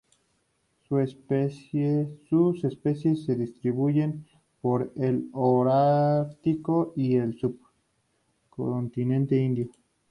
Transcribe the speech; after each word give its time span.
Sus 0.89 1.13
especies 2.59 3.23
se 3.23 3.35
distribuyen 3.35 4.25
por 4.59 4.91
el 4.95 5.29
holártico 5.31 6.93
y 6.95 7.17
el 7.17 7.37
subcontinente 7.37 9.37
indio. 9.37 9.69